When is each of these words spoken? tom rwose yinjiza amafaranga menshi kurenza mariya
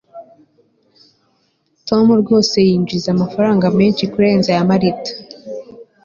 tom 1.87 2.05
rwose 2.21 2.55
yinjiza 2.67 3.07
amafaranga 3.15 3.65
menshi 3.79 4.03
kurenza 4.11 4.51
mariya 4.71 4.95